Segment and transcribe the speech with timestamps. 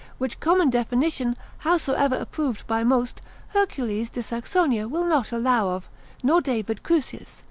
[0.17, 5.87] which common definition, howsoever approved by most, Hercules de Saxonia will not allow of,
[6.23, 7.39] nor David Crucius, Theat.